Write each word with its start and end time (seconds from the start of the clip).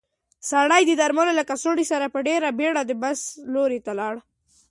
سړی 0.49 0.83
د 0.87 0.91
درملو 1.01 1.31
له 1.39 1.43
کڅوړې 1.49 1.85
سره 1.91 2.05
په 2.13 2.19
ډېرې 2.27 2.49
بیړې 2.59 2.83
د 2.85 2.91
بس 3.01 3.19
لور 3.53 3.71
ته 3.85 3.91
لاړ. 3.99 4.15